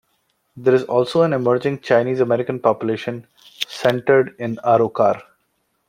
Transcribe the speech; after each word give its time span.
There 0.57 0.73
is 0.73 0.83
also 0.85 1.21
an 1.21 1.31
emerging 1.31 1.81
Chinese-American 1.81 2.59
population, 2.61 3.27
centered 3.67 4.35
in 4.39 4.55
Arrochar. 4.65 5.21